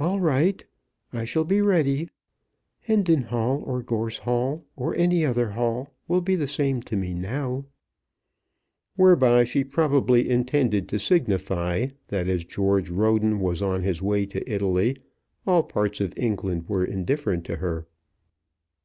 "All 0.00 0.18
right; 0.18 0.66
I 1.12 1.24
shall 1.24 1.44
be 1.44 1.62
ready. 1.62 2.08
Hendon 2.80 3.22
Hall 3.22 3.62
or 3.64 3.80
Gorse 3.80 4.18
Hall, 4.18 4.64
or 4.74 4.92
any 4.96 5.24
other 5.24 5.50
Hall, 5.50 5.94
will 6.08 6.20
be 6.20 6.34
the 6.34 6.48
same 6.48 6.82
to 6.82 6.96
me 6.96 7.14
now." 7.14 7.66
Whereby 8.96 9.44
she 9.44 9.62
probably 9.62 10.28
intended 10.28 10.88
to 10.88 10.98
signify 10.98 11.90
that 12.08 12.26
as 12.26 12.42
George 12.44 12.90
Roden 12.90 13.38
was 13.38 13.62
on 13.62 13.82
his 13.84 14.02
way 14.02 14.26
to 14.26 14.52
Italy 14.52 14.96
all 15.46 15.62
parts 15.62 16.00
of 16.00 16.12
England 16.18 16.68
were 16.68 16.84
indifferent 16.84 17.44
to 17.44 17.58
her. 17.58 17.86